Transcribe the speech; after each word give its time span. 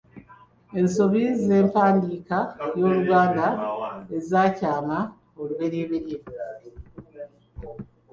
Ensobi 0.79 1.23
z'empandiika 1.43 2.37
y'Oluganda 2.77 3.47
ezakyama 4.17 4.97
olubereberye. 5.39 6.17